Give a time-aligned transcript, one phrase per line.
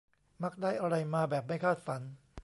[0.43, 2.01] มักได้อะไรมาแบบไม่คาดฝัน